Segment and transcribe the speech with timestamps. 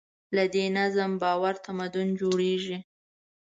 [0.35, 2.77] له دې منظم باور تمدن جوړېږي.